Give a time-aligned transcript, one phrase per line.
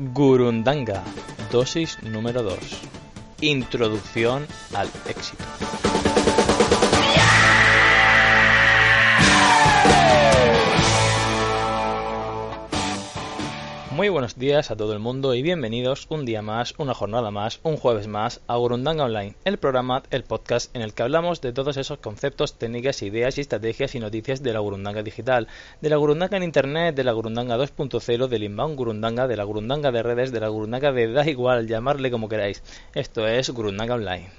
[0.00, 1.02] Gurundanga,
[1.50, 2.56] dosis número 2.
[3.40, 5.44] Introducción al éxito.
[13.98, 17.58] Muy buenos días a todo el mundo y bienvenidos un día más, una jornada más,
[17.64, 21.52] un jueves más a Gurundanga Online, el programa, el podcast en el que hablamos de
[21.52, 25.48] todos esos conceptos, técnicas, ideas y estrategias y noticias de la Gurundanga digital,
[25.80, 29.90] de la Gurundanga en Internet, de la Gurundanga 2.0, del inbound Gurundanga, de la Gurundanga
[29.90, 32.62] de redes, de la Gurundanga de da igual, llamarle como queráis.
[32.94, 34.30] Esto es Gurundanga Online.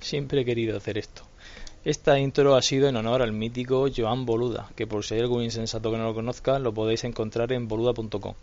[0.00, 1.24] Siempre he querido hacer esto.
[1.84, 5.42] Esta intro ha sido en honor al mítico Joan Boluda, que por si hay algún
[5.42, 8.34] insensato que no lo conozca, lo podéis encontrar en boluda.com.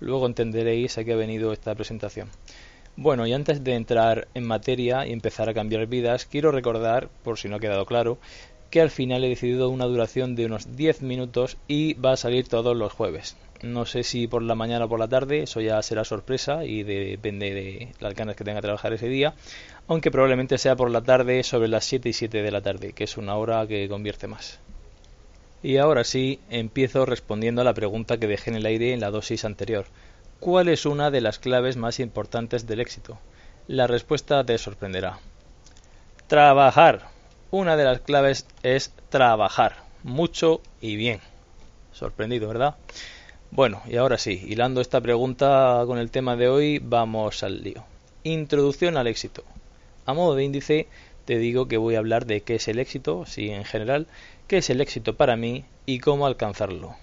[0.00, 2.30] Luego entenderéis a qué ha venido esta presentación.
[2.96, 7.38] Bueno, y antes de entrar en materia y empezar a cambiar vidas, quiero recordar, por
[7.38, 8.16] si no ha quedado claro,
[8.70, 12.48] que al final he decidido una duración de unos 10 minutos y va a salir
[12.48, 13.36] todos los jueves.
[13.62, 16.82] No sé si por la mañana o por la tarde, eso ya será sorpresa y
[16.82, 19.34] depende de las ganas que tenga de trabajar ese día,
[19.88, 23.04] aunque probablemente sea por la tarde sobre las 7 y 7 de la tarde, que
[23.04, 24.60] es una hora que convierte más.
[25.62, 29.10] Y ahora sí, empiezo respondiendo a la pregunta que dejé en el aire en la
[29.10, 29.86] dosis anterior.
[30.38, 33.18] ¿Cuál es una de las claves más importantes del éxito?
[33.66, 35.18] La respuesta te sorprenderá.
[36.28, 37.08] Trabajar.
[37.50, 41.20] Una de las claves es trabajar, mucho y bien.
[41.92, 42.76] Sorprendido, ¿verdad?
[43.50, 47.84] Bueno, y ahora sí, hilando esta pregunta con el tema de hoy, vamos al lío.
[48.24, 49.44] Introducción al éxito.
[50.04, 50.88] A modo de índice,
[51.24, 54.08] te digo que voy a hablar de qué es el éxito, sí, en general,
[54.46, 56.96] qué es el éxito para mí y cómo alcanzarlo.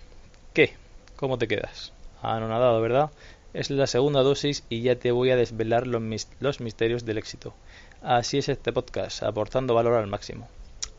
[0.54, 0.74] ¿Qué?
[1.16, 1.94] ¿Cómo te quedas?
[2.22, 3.10] Anonadado, ¿verdad?
[3.54, 7.54] Es la segunda dosis y ya te voy a desvelar los, los misterios del éxito.
[8.02, 10.48] Así es este podcast, aportando valor al máximo.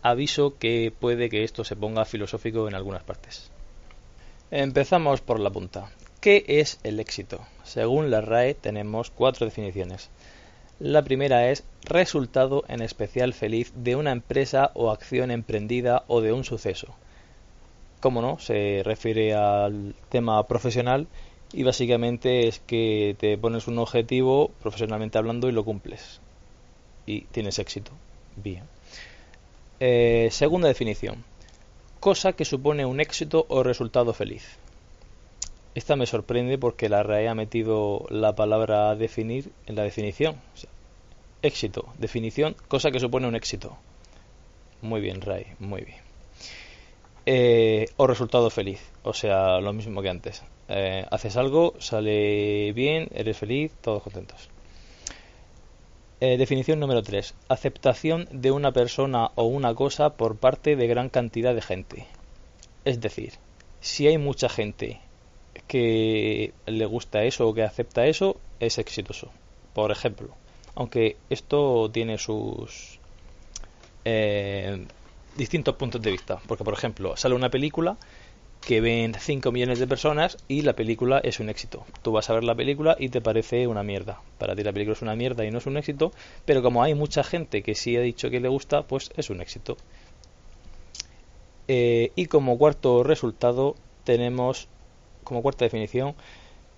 [0.03, 3.51] Aviso que puede que esto se ponga filosófico en algunas partes.
[4.57, 5.91] Empezamos por la punta.
[6.21, 7.41] ¿Qué es el éxito?
[7.65, 10.11] Según la RAE tenemos cuatro definiciones.
[10.79, 16.33] La primera es resultado en especial feliz de una empresa o acción emprendida o de
[16.33, 16.95] un suceso.
[17.99, 21.09] Como no, se refiere al tema profesional
[21.53, 26.21] y básicamente es que te pones un objetivo profesionalmente hablando y lo cumples.
[27.07, 27.91] Y tienes éxito.
[28.37, 28.63] Bien.
[29.81, 31.25] Eh, segunda definición
[32.05, 34.45] cosa que supone un éxito o resultado feliz.
[35.75, 40.37] Esta me sorprende porque la RAE ha metido la palabra definir en la definición.
[41.41, 43.79] éxito, definición, cosa que supone un éxito.
[44.83, 46.01] Muy bien, RAE, muy bien.
[47.25, 50.43] Eh, o resultado feliz, o sea, lo mismo que antes.
[50.69, 54.51] Eh, haces algo, sale bien, eres feliz, todos contentos.
[56.21, 57.35] Eh, definición número 3.
[57.49, 62.07] Aceptación de una persona o una cosa por parte de gran cantidad de gente.
[62.85, 63.35] Es decir,
[63.81, 65.01] si hay mucha gente
[65.67, 69.31] que le gusta eso o que acepta eso, es exitoso.
[69.73, 70.29] Por ejemplo,
[70.75, 73.01] aunque esto tiene sus
[74.05, 74.87] eh,
[75.37, 76.41] distintos puntos de vista.
[76.47, 77.97] Porque, por ejemplo, sale una película
[78.67, 81.85] que ven 5 millones de personas y la película es un éxito.
[82.03, 84.21] Tú vas a ver la película y te parece una mierda.
[84.39, 86.13] Para ti la película es una mierda y no es un éxito,
[86.45, 89.41] pero como hay mucha gente que sí ha dicho que le gusta, pues es un
[89.41, 89.77] éxito.
[91.69, 93.75] Eh, y como cuarto resultado
[94.05, 94.69] tenemos,
[95.25, 96.15] como cuarta definición,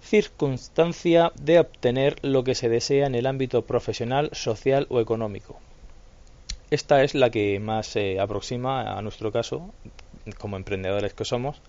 [0.01, 5.59] circunstancia de obtener lo que se desea en el ámbito profesional, social o económico.
[6.71, 9.73] Esta es la que más se aproxima a nuestro caso,
[10.39, 11.61] como emprendedores que somos,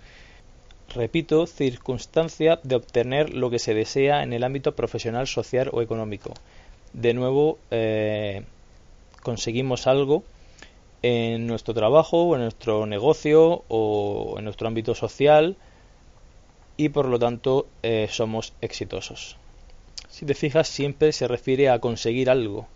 [0.94, 6.34] repito, circunstancia de obtener lo que se desea en el ámbito profesional, social o económico.
[6.94, 8.44] De nuevo, eh,
[9.22, 10.24] conseguimos algo
[11.02, 15.58] en nuestro trabajo, o en nuestro negocio o en nuestro ámbito social
[16.76, 19.38] y por lo tanto eh, somos exitosos.
[20.10, 22.68] Si te fijas, siempre se refiere a conseguir algo,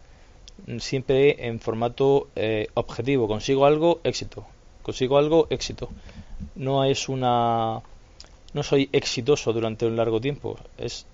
[0.80, 3.28] siempre en formato eh, objetivo.
[3.28, 4.46] Consigo algo, éxito.
[4.84, 5.90] Consigo algo, éxito.
[6.56, 7.82] No es una
[8.54, 11.06] no soy exitoso durante un largo tiempo, es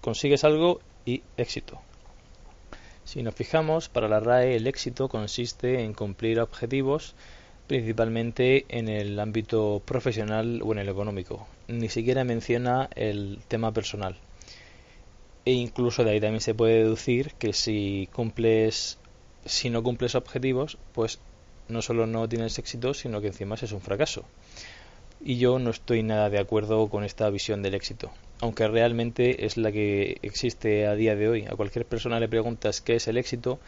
[0.00, 1.80] consigues algo y éxito.
[3.04, 7.14] Si nos fijamos, para la RAE el éxito consiste en cumplir objetivos
[7.66, 11.46] principalmente en el ámbito profesional o en el económico.
[11.68, 14.16] Ni siquiera menciona el tema personal.
[15.46, 18.98] E incluso de ahí también se puede deducir que si cumples
[19.46, 21.18] si no cumples objetivos, pues
[21.68, 24.24] no solo no tienes éxito, sino que encima es un fracaso
[25.24, 29.56] y yo no estoy nada de acuerdo con esta visión del éxito, aunque realmente es
[29.56, 31.46] la que existe a día de hoy.
[31.46, 33.58] A cualquier persona le preguntas qué es el éxito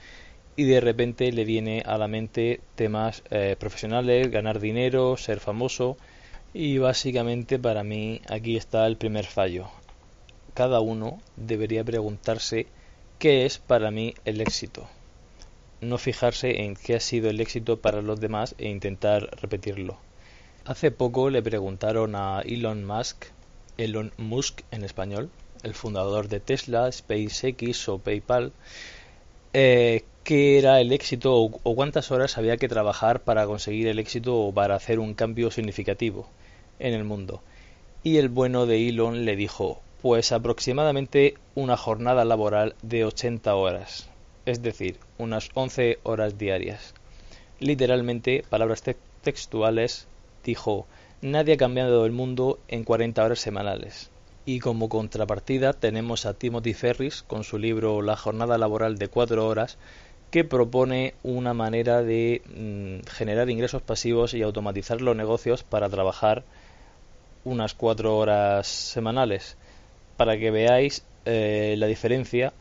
[0.54, 5.96] y de repente le viene a la mente temas eh, profesionales, ganar dinero, ser famoso
[6.52, 9.68] y básicamente para mí aquí está el primer fallo.
[10.54, 12.66] cada uno debería preguntarse
[13.18, 14.88] qué es para mí el éxito.
[15.80, 19.98] No fijarse en qué ha sido el éxito para los demás e intentar repetirlo.
[20.64, 23.26] Hace poco le preguntaron a Elon Musk,
[23.78, 25.30] Elon Musk en español,
[25.62, 28.52] el fundador de Tesla, SpaceX o PayPal,
[29.52, 34.36] eh, qué era el éxito o, cuántas horas había que trabajar para conseguir el éxito
[34.36, 36.28] o para hacer un cambio significativo
[36.80, 37.42] en el mundo.
[38.02, 44.08] Y el bueno de Elon le dijo, pues aproximadamente una jornada laboral de 80 horas,
[44.46, 46.94] es decir, unas 11 horas diarias.
[47.60, 48.82] Literalmente, palabras
[49.22, 50.06] textuales,
[50.44, 50.86] dijo,
[51.20, 54.10] nadie ha cambiado el mundo en 40 horas semanales.
[54.46, 59.46] Y como contrapartida tenemos a Timothy Ferris con su libro La jornada laboral de 4
[59.46, 59.76] horas,
[60.30, 66.44] que propone una manera de mm, generar ingresos pasivos y automatizar los negocios para trabajar
[67.44, 69.56] unas cuatro horas semanales
[70.16, 72.52] para que veáis eh, la diferencia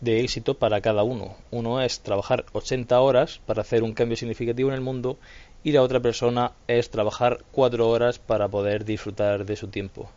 [0.00, 1.36] de éxito para cada uno.
[1.50, 5.18] Uno es trabajar 80 horas para hacer un cambio significativo en el mundo
[5.64, 10.10] y la otra persona es trabajar 4 horas para poder disfrutar de su tiempo.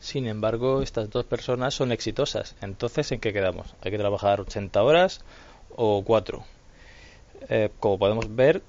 [0.00, 2.56] Sin embargo, estas dos personas son exitosas.
[2.60, 3.74] Entonces, ¿en qué quedamos?
[3.82, 5.24] ¿Hay que trabajar 80 horas
[5.74, 6.44] o 4?
[7.48, 8.62] Eh, como podemos ver,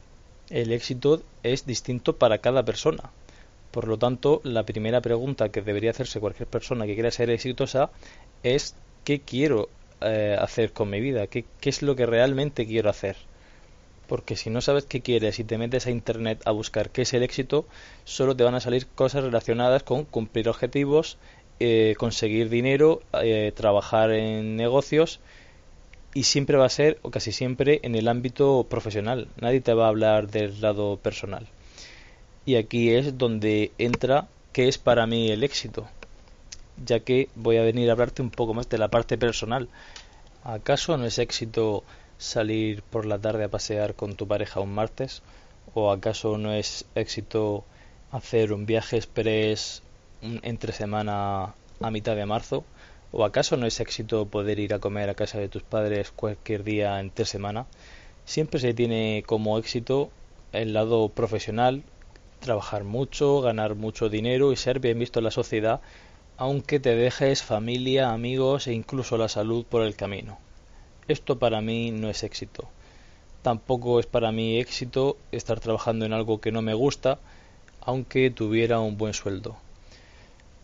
[0.49, 3.11] el éxito es distinto para cada persona.
[3.71, 7.89] Por lo tanto, la primera pregunta que debería hacerse cualquier persona que quiera ser exitosa
[8.43, 9.67] es ¿qué quiero
[10.01, 11.27] eh, hacer con mi vida?
[11.27, 13.15] ¿Qué, ¿Qué es lo que realmente quiero hacer?
[14.07, 17.13] Porque si no sabes qué quieres y te metes a internet a buscar qué es
[17.13, 17.65] el éxito,
[18.03, 21.17] solo te van a salir cosas relacionadas con cumplir objetivos,
[21.59, 25.21] eh, conseguir dinero, eh, trabajar en negocios
[26.13, 29.27] y siempre va a ser, o casi siempre, en el ámbito profesional.
[29.39, 31.47] Nadie te va a hablar del lado personal.
[32.45, 35.87] Y aquí es donde entra qué es para mí el éxito,
[36.83, 39.69] ya que voy a venir a hablarte un poco más de la parte personal.
[40.43, 41.83] ¿Acaso no es éxito
[42.17, 45.21] salir por la tarde a pasear con tu pareja un martes?
[45.73, 47.63] ¿O acaso no es éxito
[48.11, 49.81] hacer un viaje express
[50.21, 52.63] entre semana a mitad de marzo?
[53.11, 56.63] ¿O acaso no es éxito poder ir a comer a casa de tus padres cualquier
[56.63, 57.65] día entre semana?
[58.25, 60.09] Siempre se tiene como éxito
[60.51, 61.83] el lado profesional
[62.39, 65.81] trabajar mucho, ganar mucho dinero y ser bien visto en la sociedad,
[66.37, 70.37] aunque te dejes familia, amigos e incluso la salud por el camino.
[71.07, 72.67] Esto para mí no es éxito.
[73.41, 77.19] Tampoco es para mí éxito estar trabajando en algo que no me gusta,
[77.81, 79.55] aunque tuviera un buen sueldo.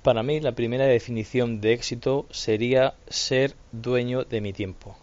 [0.04, 4.98] Para mí la primera definición de éxito sería ser dueño de mi tiempo,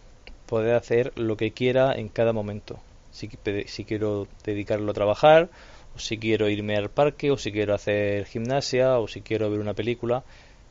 [0.45, 2.79] poder hacer lo que quiera en cada momento.
[3.11, 3.29] Si,
[3.65, 5.49] si quiero dedicarlo a trabajar
[5.95, 9.59] o si quiero irme al parque, o si quiero hacer gimnasia, o si quiero ver
[9.59, 10.23] una película.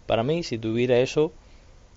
[0.08, 1.32] Para mí, si tuviera eso,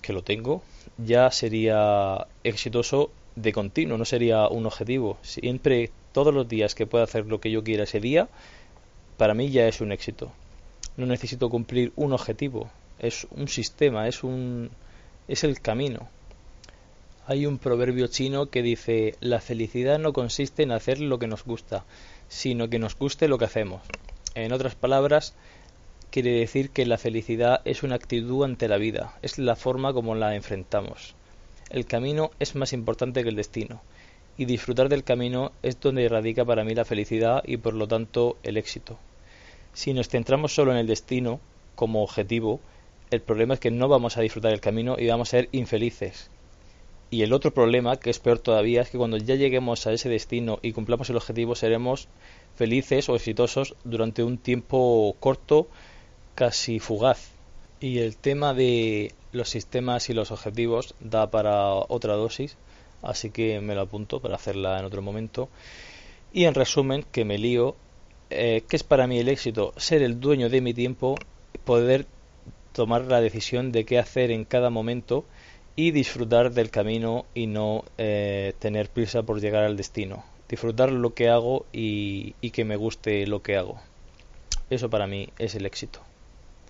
[0.02, 0.62] que lo tengo,
[0.98, 5.18] ya sería exitoso de continuo, no sería un objetivo.
[5.22, 8.28] Siempre, todos los días que pueda hacer lo que yo quiera ese día,
[9.16, 10.30] para mí ya es un éxito.
[10.98, 12.70] No necesito cumplir un objetivo,
[13.00, 14.72] es un sistema, es un
[15.30, 16.10] es el camino.
[17.28, 21.46] Hay un proverbio chino que dice, la felicidad no consiste en hacer lo que nos
[21.46, 21.86] gusta,
[22.28, 23.82] sino que nos guste lo que hacemos.
[24.36, 25.34] En otras palabras,
[26.12, 30.14] quiere decir que la felicidad es una actitud ante la vida, es la forma como
[30.14, 31.16] la enfrentamos.
[31.70, 33.82] El camino es más importante que el destino,
[34.38, 38.38] y disfrutar del camino es donde radica para mí la felicidad y por lo tanto
[38.44, 39.00] el éxito.
[39.74, 41.40] Si nos centramos solo en el destino
[41.76, 42.60] como objetivo,
[43.10, 46.30] el problema es que no vamos a disfrutar del camino y vamos a ser infelices.
[47.10, 50.10] Y el otro problema, que es peor todavía, es que cuando ya lleguemos a ese
[50.10, 52.08] destino y cumplamos el objetivo, seremos
[52.56, 55.68] felices o exitosos durante un tiempo corto,
[56.42, 57.30] casi fugaz.
[57.80, 62.58] Y el tema de los sistemas y los objetivos da para otra dosis,
[63.04, 65.50] así que me lo apunto para hacerla en otro momento.
[66.34, 67.76] Y en resumen, que me lío,
[68.32, 69.76] eh, ¿qué es para mí el éxito?
[69.78, 71.16] Ser el dueño de mi tiempo,
[71.64, 72.08] poder
[72.74, 75.26] tomar la decisión de qué hacer en cada momento
[75.76, 80.26] y disfrutar del camino y no eh, tener prisa por llegar al destino.
[80.50, 83.80] Disfrutar lo que hago y, y que me guste lo que hago.
[84.72, 86.02] Eso para mí es el éxito.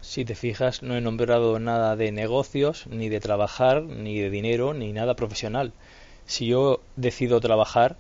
[0.01, 4.74] Si te fijas, no he nombrado nada de negocios, ni de trabajar, ni de dinero,
[4.74, 5.74] ni nada profesional.
[6.25, 7.98] Si yo decido trabajar,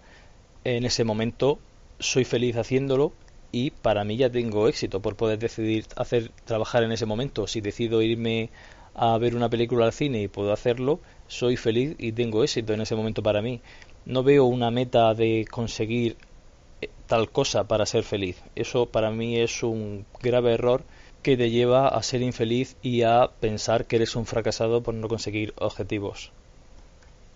[0.63, 1.59] en ese momento
[1.99, 3.13] soy feliz haciéndolo
[3.51, 7.45] y para mí ya tengo éxito por poder decidir hacer trabajar en ese momento.
[7.45, 8.49] Si decido irme
[8.95, 12.81] a ver una película al cine y puedo hacerlo, soy feliz y tengo éxito en
[12.81, 13.61] ese momento para mí.
[14.05, 16.17] No veo una meta de conseguir
[16.81, 18.41] eh, tal cosa para ser feliz.
[18.55, 20.83] Eso para mí es un grave error
[21.21, 25.07] que te lleva a ser infeliz y a pensar que eres un fracasado por no
[25.07, 26.31] conseguir objetivos.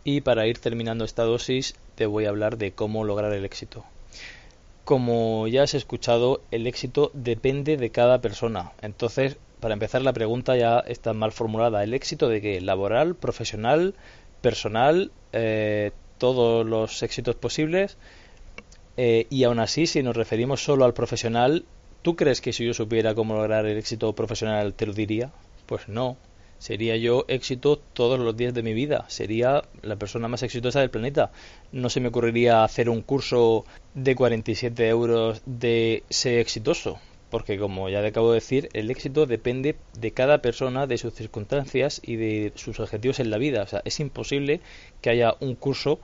[0.03, 3.85] Y para ir terminando esta dosis te voy a hablar de cómo lograr el éxito.
[4.83, 8.71] Como ya has escuchado, el éxito depende de cada persona.
[8.81, 11.83] Entonces, para empezar, la pregunta ya está mal formulada.
[11.83, 12.61] ¿El éxito de qué?
[12.61, 13.95] ¿Laboral, profesional,
[14.41, 15.11] personal?
[15.33, 17.97] Eh, todos los éxitos posibles.
[18.97, 21.65] Eh, y aún así, si nos referimos solo al profesional,
[22.05, 25.31] ¿tú crees que si yo supiera cómo lograr el éxito profesional te lo diría?
[25.65, 26.17] Pues no.
[26.59, 29.05] Sería yo éxito todos los días de mi vida.
[29.07, 31.31] Sería la persona más exitosa del planeta.
[31.71, 36.99] No se me ocurriría hacer un curso de 47 euros de ser exitoso.
[37.31, 41.15] Porque como ya te acabo de decir, el éxito depende de cada persona, de sus
[41.15, 43.63] circunstancias y de sus objetivos en la vida.
[43.63, 44.61] O sea, es imposible
[45.01, 45.99] que haya un curso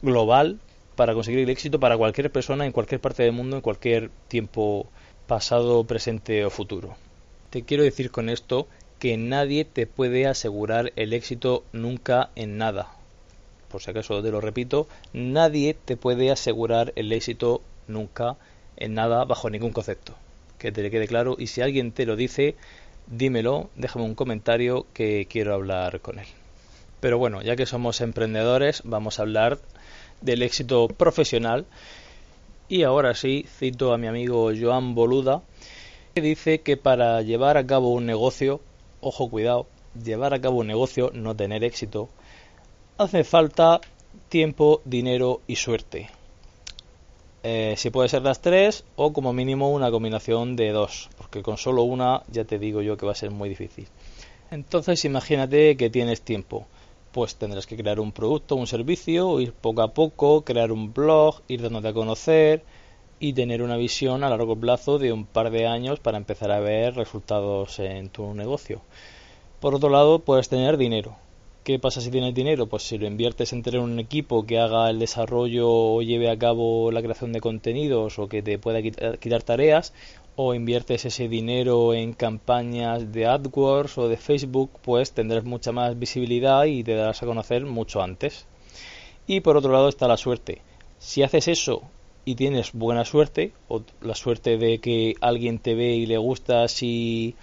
[0.00, 0.60] global
[0.94, 4.86] para conseguir el éxito para cualquier persona en cualquier parte del mundo, en cualquier tiempo
[5.30, 6.96] pasado, presente o futuro.
[7.50, 8.66] Te quiero decir con esto
[8.98, 12.88] que nadie te puede asegurar el éxito nunca en nada.
[13.68, 18.38] Por si acaso te lo repito, nadie te puede asegurar el éxito nunca
[18.76, 20.16] en nada bajo ningún concepto.
[20.58, 22.56] Que te le quede claro y si alguien te lo dice,
[23.06, 26.26] dímelo, déjame un comentario que quiero hablar con él.
[26.98, 29.60] Pero bueno, ya que somos emprendedores, vamos a hablar
[30.22, 31.66] del éxito profesional.
[32.70, 35.42] Y ahora sí, cito a mi amigo Joan Boluda,
[36.14, 38.60] que dice que para llevar a cabo un negocio
[39.00, 39.66] ojo cuidado,
[40.00, 42.08] llevar a cabo un negocio, no tener éxito,
[42.96, 43.80] hace falta
[44.28, 46.10] tiempo, dinero y suerte.
[47.42, 51.56] Eh, si puede ser las tres o como mínimo una combinación de dos, porque con
[51.56, 53.88] solo una ya te digo yo que va a ser muy difícil.
[54.52, 56.68] Entonces imagínate que tienes tiempo,
[57.12, 61.42] pues tendrás que crear un producto, un servicio, ir poco a poco, crear un blog,
[61.48, 62.64] ir dándote a conocer,
[63.20, 66.58] y tener una visión a largo plazo de un par de años para empezar a
[66.58, 68.80] ver resultados en tu negocio.
[69.60, 71.16] Por otro lado, puedes tener dinero.
[71.62, 72.66] ¿Qué pasa si tienes dinero?
[72.66, 76.38] Pues si lo inviertes en tener un equipo que haga el desarrollo o lleve a
[76.38, 79.92] cabo la creación de contenidos o que te pueda quitar tareas,
[80.42, 85.98] o inviertes ese dinero en campañas de AdWords o de Facebook, pues tendrás mucha más
[85.98, 88.46] visibilidad y te darás a conocer mucho antes.
[89.26, 90.62] Y por otro lado está la suerte.
[90.98, 91.82] Si haces eso
[92.24, 96.68] y tienes buena suerte, o la suerte de que alguien te ve y le gusta
[96.68, 97.34] si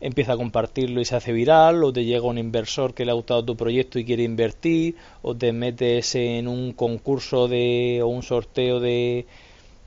[0.00, 3.14] empieza a compartirlo y se hace viral, o te llega un inversor que le ha
[3.14, 8.24] gustado tu proyecto y quiere invertir, o te metes en un concurso de, o un
[8.24, 9.26] sorteo de,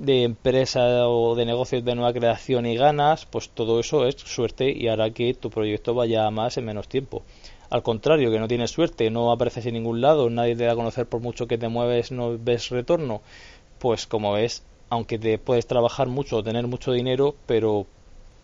[0.04, 4.70] de empresa o de negocios de nueva creación y ganas, pues todo eso es suerte
[4.70, 7.24] y hará que tu proyecto vaya más en menos tiempo.
[7.70, 10.76] Al contrario, que no tienes suerte, no apareces en ningún lado, nadie te da a
[10.76, 13.22] conocer por mucho que te mueves, no ves retorno,
[13.80, 17.88] pues como ves, aunque te puedes trabajar mucho tener mucho dinero, pero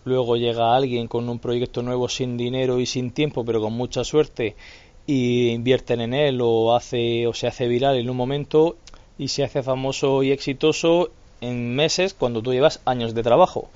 [0.06, 4.06] luego llega alguien con un proyecto nuevo sin dinero y sin tiempo, pero con mucha
[4.06, 4.56] suerte
[5.06, 8.78] y invierten en él o hace o se hace viral en un momento
[9.18, 13.70] y se hace famoso y exitoso en meses cuando tú llevas años de trabajo.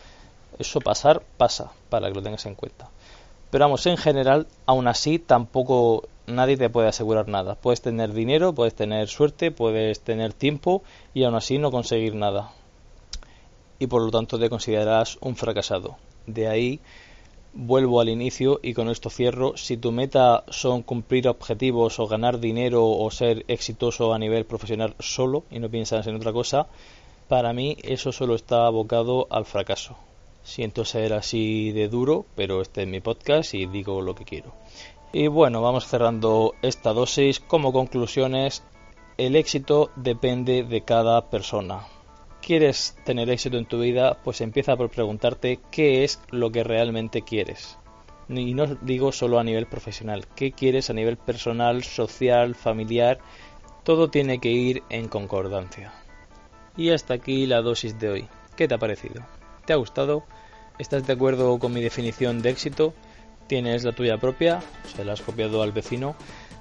[0.60, 2.89] Eso pasar pasa, para que lo tengas en cuenta.
[3.50, 7.55] Pero vamos, en general, aún así tampoco nadie te puede asegurar nada.
[7.55, 12.51] Puedes tener dinero, puedes tener suerte, puedes tener tiempo y aún así no conseguir nada.
[13.79, 15.98] Y por lo tanto te considerarás un fracasado.
[16.25, 16.79] De ahí
[17.53, 19.58] vuelvo al inicio y con esto cierro.
[19.58, 24.96] Si tu meta son cumplir objetivos o ganar dinero o ser exitoso a nivel profesional
[25.00, 26.67] solo y no piensas en otra cosa,
[27.27, 29.98] para mí eso solo está abocado al fracaso.
[30.44, 34.53] Siento ser así de duro, pero este es mi podcast y digo lo que quiero.
[35.13, 37.39] Y bueno, vamos cerrando esta dosis.
[37.39, 38.63] Como conclusiones,
[39.18, 41.88] el éxito depende de cada persona.
[42.42, 44.18] ¿Quieres tener éxito en tu vida?
[44.24, 47.77] Pues empieza por preguntarte qué es lo que realmente quieres.
[48.27, 53.20] Y no digo solo a nivel profesional, qué quieres a nivel personal, social, familiar.
[53.84, 55.94] Todo tiene que ir en concordancia.
[56.75, 58.27] Y hasta aquí la dosis de hoy.
[58.56, 59.25] ¿Qué te ha parecido?
[59.65, 60.24] ¿Te ha gustado?
[60.80, 62.94] ¿Estás de acuerdo con mi definición de éxito?
[63.48, 64.62] tienes la tuya propia,
[64.96, 66.15] se la has copiado al vecino,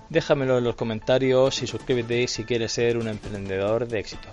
[0.09, 4.29] déjamelo en los comentarios y suscríbete si quieres ser un emprendedor de éxito.